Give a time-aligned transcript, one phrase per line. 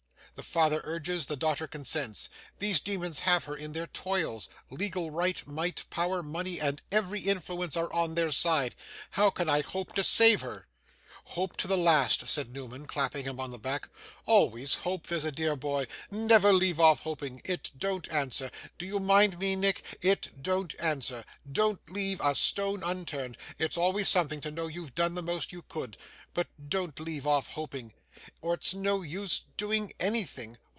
[0.35, 2.27] The father urges, the daughter consents.
[2.57, 7.77] These demons have her in their toils; legal right, might, power, money, and every influence
[7.77, 8.73] are on their side.
[9.11, 10.67] How can I hope to save her?'
[11.25, 13.89] 'Hope to the last!' said Newman, clapping him on the back.
[14.25, 15.85] 'Always hope; that's a dear boy.
[16.09, 18.49] Never leave off hoping; it don't answer.
[18.79, 19.83] Do you mind me, Nick?
[20.01, 21.23] It don't answer.
[21.51, 23.37] Don't leave a stone unturned.
[23.59, 25.97] It's always something, to know you've done the most you could.
[26.33, 27.93] But, don't leave off hoping,
[28.39, 30.55] or it's of no use doing anything.